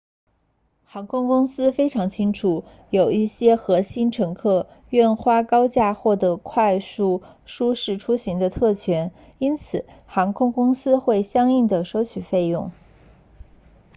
[0.83, 12.71] 航空公司非常清楚有一些核心乘客愿花高价获得快速舒适出行的特权因此航空公司会相应地收取费用